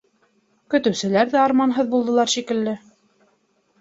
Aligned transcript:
Көтөүселәр 0.73 1.29
ҙә 1.35 1.39
арманһыҙ 1.43 1.93
булдылар, 1.93 2.35
шикелле. 2.37 2.77